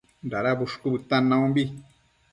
Dada 0.31 0.51
bushcu 0.59 0.87
bëtan 0.93 1.23
naumbi 1.29 1.63